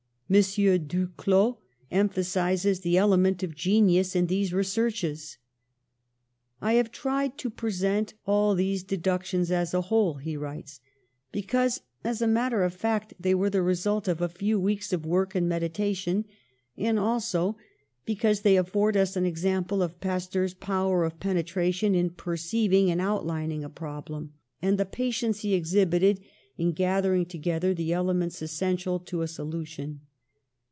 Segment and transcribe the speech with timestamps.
[0.33, 0.37] M.
[0.37, 1.57] Duclaux
[1.91, 5.37] emphasises the element of genius in these researches:
[6.63, 10.79] ^^I have tried to present all these deductions as a whole," he writes,
[11.33, 15.05] "because as a matter of fact they were the result of a few weeks of
[15.05, 16.23] work and meditation,
[16.77, 17.57] and also
[18.05, 23.01] because they afford us an example of Pasteur's power of pen etration in perceiving and
[23.01, 24.31] outlining a problem,
[24.61, 26.21] and the patience he exhibited
[26.57, 29.99] in gathering to gether the elements essential to a solution.